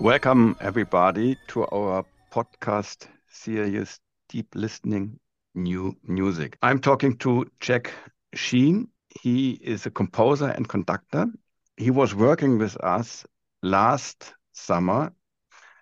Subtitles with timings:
[0.00, 3.98] Welcome, everybody, to our podcast series,
[4.28, 5.18] Deep Listening
[5.56, 6.56] New Music.
[6.62, 7.92] I'm talking to Jack
[8.32, 8.88] Sheen.
[9.20, 11.26] He is a composer and conductor.
[11.76, 13.26] He was working with us
[13.64, 15.12] last summer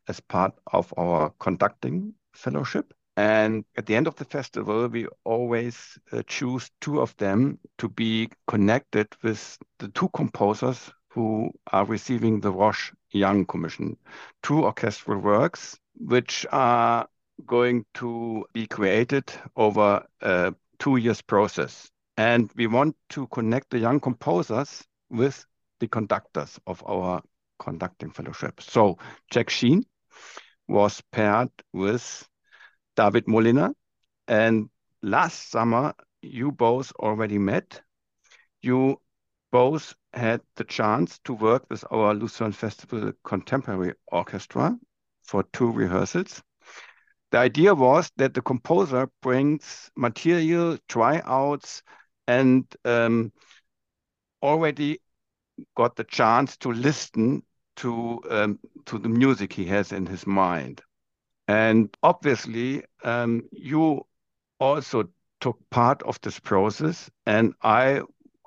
[0.08, 2.94] as part of our conducting fellowship.
[3.18, 7.90] And at the end of the festival, we always uh, choose two of them to
[7.90, 13.96] be connected with the two composers who are receiving the Roche Young Commission.
[14.42, 17.08] Two orchestral works which are
[17.46, 21.90] going to be created over a two years process.
[22.16, 25.44] And we want to connect the young composers with
[25.80, 27.22] the conductors of our
[27.58, 28.60] conducting fellowship.
[28.60, 28.98] So
[29.30, 29.84] Jack Sheen
[30.68, 32.26] was paired with
[32.96, 33.72] David Moliner.
[34.28, 34.68] And
[35.02, 37.82] last summer, you both already met.
[38.62, 39.00] You
[39.52, 44.76] both had the chance to work with our Lucerne Festival Contemporary Orchestra
[45.24, 46.42] for two rehearsals.
[47.30, 51.82] The idea was that the composer brings material, tryouts,
[52.26, 53.32] and um,
[54.42, 55.00] already
[55.76, 57.42] got the chance to listen
[57.76, 60.80] to um, to the music he has in his mind.
[61.48, 64.06] And obviously, um, you
[64.58, 65.04] also
[65.40, 67.10] took part of this process.
[67.26, 68.00] And I,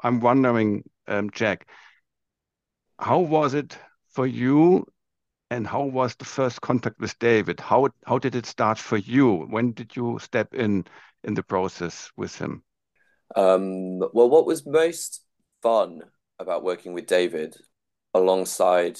[0.03, 0.83] I'm wondering,
[1.31, 1.67] Jack,
[2.99, 3.77] how was it
[4.09, 4.85] for you
[5.49, 7.59] and how was the first contact with David?
[7.59, 9.47] How how did it start for you?
[9.49, 10.85] When did you step in
[11.23, 12.63] in the process with him?
[13.35, 15.21] Um, well, what was most
[15.61, 16.01] fun
[16.39, 17.55] about working with David,
[18.13, 18.99] alongside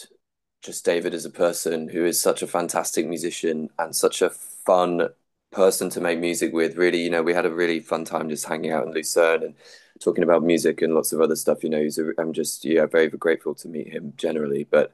[0.61, 5.09] just David as a person who is such a fantastic musician and such a fun
[5.51, 6.77] person to make music with.
[6.77, 9.55] Really, you know, we had a really fun time just hanging out in Lucerne and
[9.99, 11.63] talking about music and lots of other stuff.
[11.63, 14.63] You know, I'm just yeah very, very grateful to meet him generally.
[14.63, 14.93] But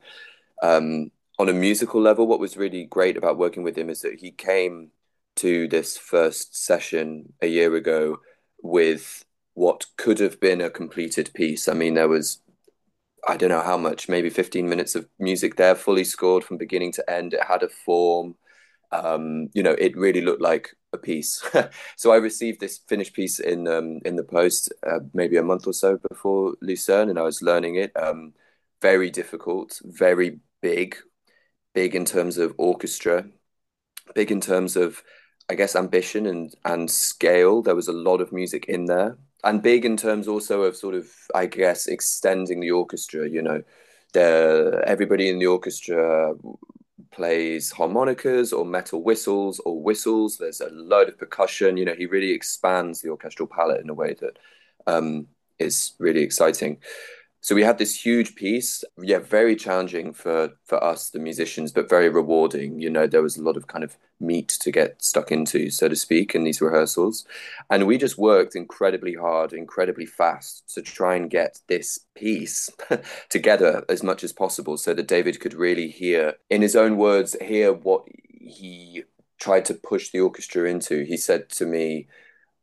[0.62, 4.20] um, on a musical level, what was really great about working with him is that
[4.20, 4.92] he came
[5.38, 8.20] to this first session a year ago
[8.62, 11.68] with what could have been a completed piece.
[11.68, 12.40] I mean, there was
[13.28, 16.92] I don't know how much, maybe 15 minutes of music there, fully scored from beginning
[16.94, 17.34] to end.
[17.34, 18.36] It had a form.
[19.04, 21.44] Um, you know, it really looked like a piece.
[21.96, 25.68] so I received this finished piece in um, in the post uh, maybe a month
[25.68, 27.92] or so before Lucerne, and I was learning it.
[27.96, 28.34] Um,
[28.82, 30.96] very difficult, very big,
[31.74, 33.26] big in terms of orchestra,
[34.14, 35.02] big in terms of,
[35.50, 37.62] I guess, ambition and and scale.
[37.62, 40.96] There was a lot of music in there, and big in terms also of sort
[40.96, 43.30] of, I guess, extending the orchestra.
[43.30, 43.64] You know,
[44.14, 46.34] the everybody in the orchestra
[47.16, 50.38] plays harmonicas or metal whistles or whistles.
[50.38, 51.78] There's a load of percussion.
[51.78, 54.38] You know, he really expands the orchestral palette in a way that
[54.86, 55.28] um,
[55.58, 56.78] is really exciting.
[57.46, 61.88] So we had this huge piece, yeah, very challenging for for us, the musicians, but
[61.88, 62.80] very rewarding.
[62.80, 65.88] You know, there was a lot of kind of meat to get stuck into, so
[65.88, 67.24] to speak, in these rehearsals,
[67.70, 72.68] and we just worked incredibly hard, incredibly fast to try and get this piece
[73.30, 77.36] together as much as possible, so that David could really hear, in his own words,
[77.40, 78.06] hear what
[78.42, 79.04] he
[79.40, 81.04] tried to push the orchestra into.
[81.04, 82.08] He said to me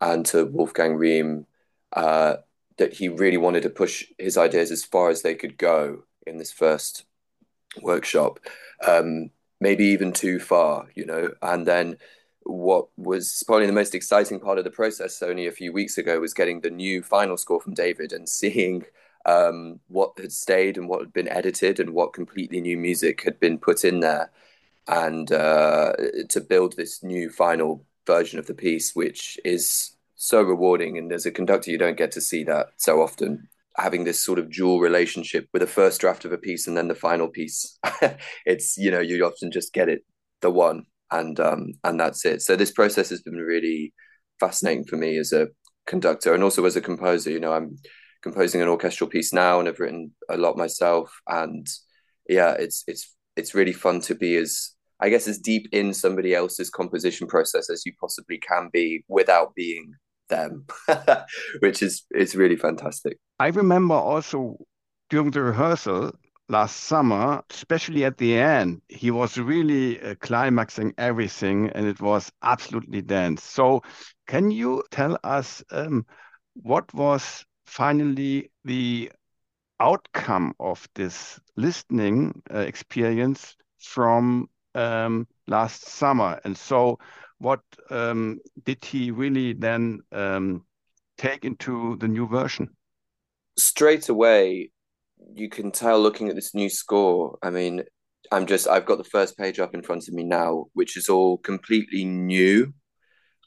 [0.01, 1.47] and to Wolfgang Rihm.
[1.93, 2.39] Uh,
[2.83, 6.37] that he really wanted to push his ideas as far as they could go in
[6.37, 7.05] this first
[7.81, 8.41] workshop,
[8.85, 11.31] um, maybe even too far, you know.
[11.43, 11.97] And then
[12.43, 16.19] what was probably the most exciting part of the process only a few weeks ago
[16.19, 18.85] was getting the new final score from David and seeing
[19.27, 23.39] um, what had stayed and what had been edited and what completely new music had
[23.39, 24.33] been put in there.
[24.89, 25.93] And uh,
[26.31, 29.92] to build this new final version of the piece, which is
[30.23, 30.99] so rewarding.
[30.99, 33.49] And as a conductor, you don't get to see that so often.
[33.77, 36.87] Having this sort of dual relationship with the first draft of a piece and then
[36.87, 37.79] the final piece,
[38.47, 40.05] it's you know you often just get it
[40.43, 42.43] the one and um, and that's it.
[42.43, 43.93] So this process has been really
[44.39, 45.49] fascinating for me as a
[45.87, 47.31] conductor and also as a composer.
[47.31, 47.79] You know, I'm
[48.23, 51.13] composing an orchestral piece now and I've written a lot myself.
[51.27, 51.67] And
[52.29, 54.71] yeah, it's it's it's really fun to be as
[55.01, 59.55] I guess as deep in somebody else's composition process as you possibly can be without
[59.57, 59.95] being
[60.33, 60.67] them,
[61.61, 63.19] which is is really fantastic.
[63.39, 64.57] I remember also
[65.11, 66.13] during the rehearsal
[66.49, 72.33] last summer, especially at the end, he was really uh, climaxing everything, and it was
[72.43, 73.43] absolutely dense.
[73.43, 73.83] So,
[74.27, 76.07] can you tell us um,
[76.55, 79.11] what was finally the
[79.81, 86.41] outcome of this listening uh, experience from last summer?
[86.45, 86.99] And so,
[87.39, 87.61] what
[87.91, 90.65] um, did he really then um,
[91.19, 92.71] take into the new version?
[93.59, 94.71] Straight away,
[95.35, 97.39] you can tell looking at this new score.
[97.43, 97.83] I mean,
[98.31, 101.09] I'm just I've got the first page up in front of me now, which is
[101.09, 102.73] all completely new.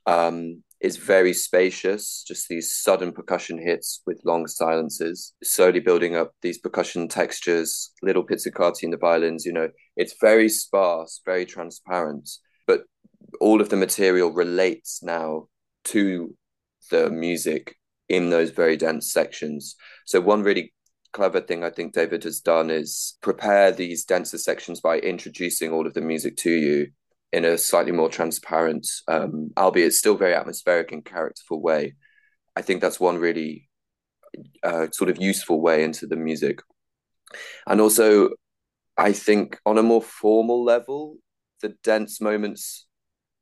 [0.05, 6.31] Um, is very spacious, just these sudden percussion hits with long silences, slowly building up
[6.43, 9.67] these percussion textures, little pizzicati in the violins, you know,
[9.97, 12.29] it's very sparse, very transparent,
[12.67, 12.83] but
[13.41, 15.47] all of the material relates now
[15.85, 16.35] to
[16.91, 17.75] the music
[18.07, 19.75] in those very dense sections.
[20.05, 20.71] So one really
[21.13, 25.87] clever thing I think David has done is prepare these denser sections by introducing all
[25.87, 26.91] of the music to you
[27.35, 31.93] in a slightly more transparent, um, albeit still very atmospheric and characterful way.
[32.55, 33.67] I think that's one really
[34.63, 36.61] uh, sort of useful way into the music.
[37.67, 38.29] And also,
[38.97, 41.17] I think on a more formal level,
[41.61, 42.87] the dense moments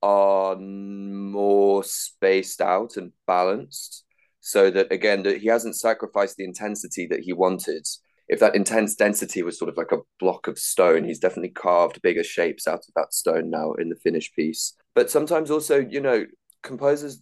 [0.01, 4.05] are more spaced out and balanced
[4.39, 7.87] so that again that he hasn't sacrificed the intensity that he wanted
[8.29, 12.01] if that intense density was sort of like a block of stone he's definitely carved
[12.01, 14.75] bigger shapes out of that stone now in the finished piece.
[14.95, 16.25] But sometimes also you know
[16.61, 17.21] composers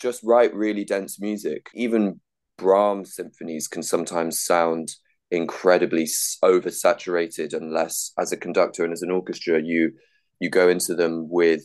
[0.00, 1.68] just write really dense music.
[1.74, 2.20] Even
[2.56, 4.88] brahms symphonies can sometimes sound
[5.30, 6.04] incredibly
[6.44, 9.92] oversaturated unless as a conductor and as an orchestra you
[10.38, 11.64] you go into them with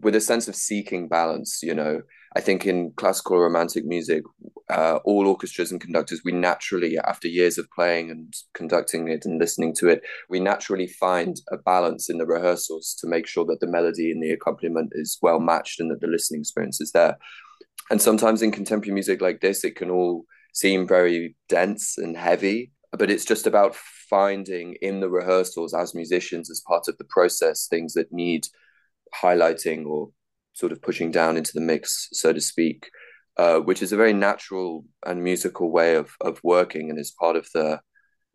[0.00, 2.00] with a sense of seeking balance you know
[2.36, 4.22] I think in classical romantic music,
[4.68, 9.38] uh, all orchestras and conductors, we naturally, after years of playing and conducting it and
[9.38, 13.60] listening to it, we naturally find a balance in the rehearsals to make sure that
[13.60, 17.16] the melody and the accompaniment is well matched and that the listening experience is there.
[17.90, 22.70] And sometimes in contemporary music like this, it can all seem very dense and heavy,
[22.92, 27.66] but it's just about finding in the rehearsals as musicians, as part of the process,
[27.66, 28.46] things that need
[29.22, 30.10] highlighting or
[30.56, 32.88] sort of pushing down into the mix, so to speak,
[33.36, 37.36] uh, which is a very natural and musical way of of working and is part
[37.36, 37.78] of the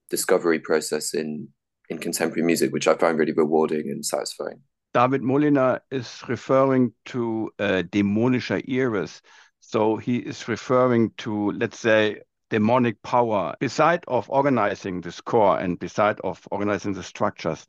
[0.09, 1.49] discovery process in
[1.89, 4.61] in contemporary music, which I find really rewarding and satisfying.
[4.93, 9.21] David Moliner is referring to uh, Dämonischer Iris.
[9.59, 13.55] So he is referring to, let's say, demonic power.
[13.59, 17.65] Beside of organizing the score and beside of organizing the structures,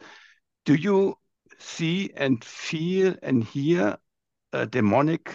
[0.65, 1.17] do you
[1.59, 3.97] see and feel and hear
[4.53, 5.35] a demonic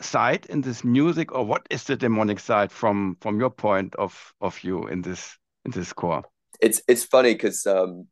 [0.00, 4.34] side in this music, or what is the demonic side from from your point of
[4.40, 6.22] of view in this in this score?
[6.60, 8.06] It's it's funny because um,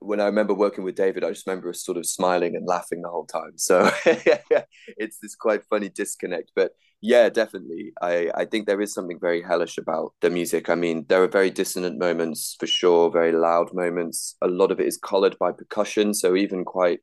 [0.00, 3.08] when I remember working with David, I just remember sort of smiling and laughing the
[3.08, 3.52] whole time.
[3.56, 6.52] So it's this quite funny disconnect.
[6.54, 7.92] But yeah, definitely.
[8.00, 10.68] I, I think there is something very hellish about the music.
[10.68, 14.36] I mean, there are very dissonant moments for sure, very loud moments.
[14.40, 16.14] A lot of it is colored by percussion.
[16.14, 17.00] So even quite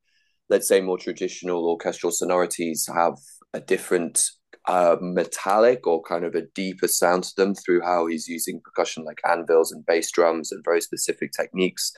[0.50, 3.13] let's say more traditional orchestral sonorities have
[3.54, 4.30] a different
[4.68, 9.04] uh, metallic or kind of a deeper sound to them through how he's using percussion
[9.04, 11.92] like anvils and bass drums and very specific techniques.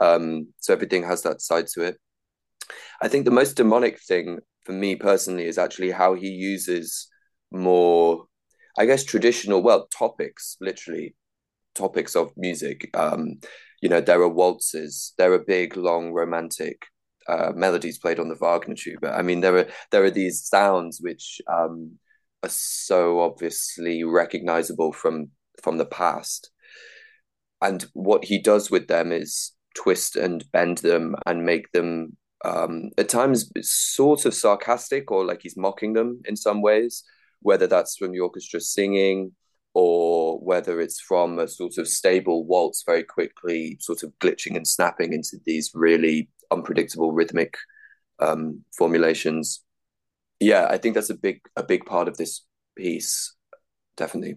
[0.00, 1.96] Um, so everything has that side to it.
[3.02, 7.08] I think the most demonic thing for me personally is actually how he uses
[7.50, 8.26] more,
[8.78, 11.14] I guess, traditional, well, topics, literally
[11.74, 12.90] topics of music.
[12.94, 13.40] Um,
[13.82, 16.86] you know, there are waltzes, there are big, long, romantic
[17.28, 19.12] uh, melodies played on the Wagner tuba.
[19.12, 21.98] I mean, there are there are these sounds which um,
[22.42, 25.30] are so obviously recognizable from
[25.62, 26.50] from the past,
[27.60, 32.90] and what he does with them is twist and bend them and make them um,
[32.98, 37.02] at times sort of sarcastic or like he's mocking them in some ways,
[37.40, 39.32] whether that's from the orchestra singing
[39.74, 44.66] or whether it's from a sort of stable waltz very quickly sort of glitching and
[44.66, 47.54] snapping into these really unpredictable rhythmic
[48.20, 49.62] um, formulations.
[50.38, 52.44] Yeah, I think that's a big a big part of this
[52.76, 53.34] piece,
[53.96, 54.36] definitely.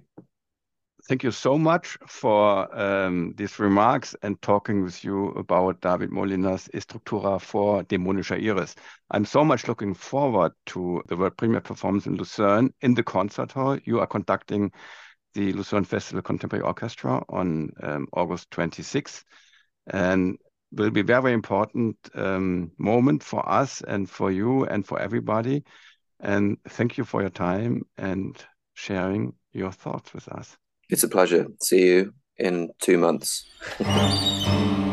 [1.08, 6.68] Thank you so much for um, these remarks and talking with you about David Moliner's
[6.74, 8.76] Estructura IV Dämonischer Iris.
[9.12, 13.54] I'm so much looking forward to the world premiere performance in Lucerne in the concert
[13.54, 13.78] hall.
[13.86, 14.74] You are conducting
[15.38, 19.24] the Lucerne Festival Contemporary Orchestra on um, August 26th.
[19.86, 20.38] And
[20.72, 25.64] will be very important um, moment for us and for you and for everybody.
[26.20, 28.36] And thank you for your time and
[28.74, 30.58] sharing your thoughts with us.
[30.90, 31.46] It's a pleasure.
[31.62, 33.46] See you in two months.